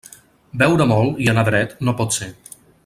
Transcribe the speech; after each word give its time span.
Beure 0.61 0.87
molt 0.93 1.21
i 1.27 1.31
anar 1.35 1.45
dret 1.51 1.79
no 1.87 1.97
pot 2.03 2.21
ser. 2.21 2.35